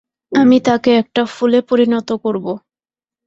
[0.31, 2.53] আমি তাকে একটা ফুলে পরিণত করবো।